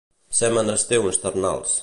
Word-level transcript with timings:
Ser 0.37 0.49
menester 0.55 1.01
uns 1.09 1.23
ternals. 1.27 1.79